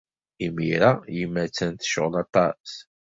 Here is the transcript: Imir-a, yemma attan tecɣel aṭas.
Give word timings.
Imir-a, 0.45 0.91
yemma 1.17 1.41
attan 1.45 1.71
tecɣel 1.73 2.13
aṭas. 2.23 2.69